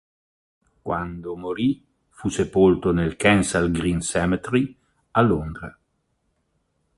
Quando 0.81 1.35
morì, 1.35 1.85
fu 2.09 2.27
sepolto 2.29 2.91
nel 2.91 3.15
Kensal 3.15 3.69
Green 3.69 4.01
Cemetery 4.01 4.75
a 5.11 5.21
Londra. 5.21 5.79